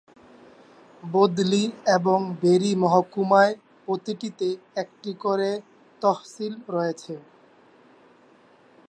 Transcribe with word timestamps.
বদলি 1.03 1.63
এবং 1.97 2.19
বেরি 2.41 2.71
মহকুমায় 2.75 3.53
প্রতিটিতে 3.85 4.47
একটি 4.75 5.11
করে 5.23 5.49
তহসিল 6.01 6.53
রয়েছে। 6.69 7.13